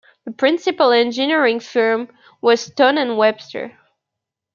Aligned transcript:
The 0.25 0.31
principal 0.31 0.91
engineering 0.91 1.59
firm 1.59 2.09
was 2.41 2.61
Stone 2.61 2.97
and 2.97 3.19
Webster. 3.19 3.77